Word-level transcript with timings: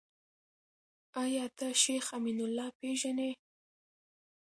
آيا 1.23 1.45
ته 1.57 1.67
شيخ 1.83 2.05
امين 2.17 2.39
الله 2.45 2.67
پېژنې؟ 2.79 3.29